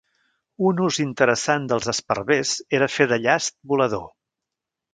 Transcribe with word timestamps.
Un 0.69 0.79
ús 0.85 0.97
interessant 1.03 1.67
dels 1.73 1.91
esparvers 1.93 2.55
era 2.79 2.89
fer 2.97 3.07
de 3.13 3.23
"llast 3.27 3.57
volador". 3.75 4.05